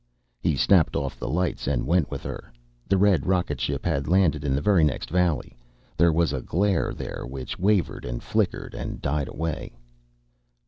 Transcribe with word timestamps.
He 0.39 0.55
snapped 0.55 0.95
off 0.95 1.19
the 1.19 1.29
lights 1.29 1.67
and 1.67 1.85
went 1.85 2.09
with 2.09 2.23
her. 2.23 2.51
The 2.87 2.97
red 2.97 3.27
rocket 3.27 3.61
ship 3.61 3.85
had 3.85 4.07
landed 4.07 4.43
in 4.43 4.55
the 4.55 4.59
very 4.61 4.83
next 4.83 5.11
valley. 5.11 5.55
There 5.95 6.11
was 6.11 6.33
a 6.33 6.41
glare 6.41 6.91
there, 6.91 7.23
which 7.23 7.59
wavered 7.59 8.03
and 8.03 8.23
flickered 8.23 8.73
and 8.73 8.99
died 8.99 9.27
away. 9.27 9.75